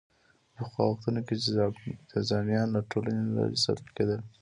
[0.55, 1.35] په پخوا وختونو کې
[2.11, 4.19] جذامیان له ټولنې لرې ساتل کېدل.